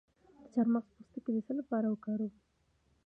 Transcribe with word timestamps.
د 0.39 0.41
چارمغز 0.53 0.89
پوستکی 0.95 1.31
د 1.33 1.37
څه 1.47 1.53
لپاره 1.59 1.87
وکاروم؟ 1.89 2.33